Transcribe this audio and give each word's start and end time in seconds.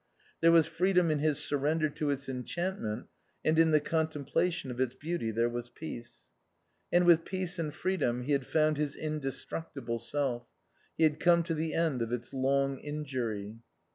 There 0.39 0.51
was 0.51 0.65
freedom 0.65 1.11
in 1.11 1.19
his 1.19 1.37
surrender 1.37 1.87
to 1.87 2.09
its 2.09 2.27
enchantment 2.27 3.05
and 3.45 3.59
in 3.59 3.69
the 3.69 3.79
contemplation 3.79 4.71
of 4.71 4.79
its 4.81 4.95
beauty 4.95 5.29
there 5.29 5.47
was 5.47 5.69
peace. 5.69 6.29
And 6.91 7.05
with 7.05 7.23
peace 7.23 7.59
and 7.59 7.71
freedom 7.71 8.23
he 8.23 8.31
had 8.31 8.47
found 8.47 8.77
his 8.77 8.95
indestructible 8.95 9.99
self; 9.99 10.47
he 10.97 11.03
had 11.03 11.19
come 11.19 11.43
to 11.43 11.53
the 11.53 11.75
end 11.75 12.01
of 12.01 12.11
its 12.11 12.33
long 12.33 12.79
injury. 12.79 13.59